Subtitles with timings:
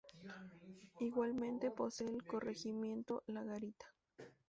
[0.99, 3.85] Igualmente posee el corregimiento La Garita.